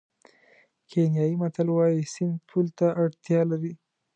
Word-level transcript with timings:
کینیايي 0.89 1.35
متل 1.41 1.67
وایي 1.73 2.03
سیند 2.13 2.37
پل 2.49 2.65
ته 2.77 2.87
اړتیا 3.03 3.41
لري. 3.51 3.73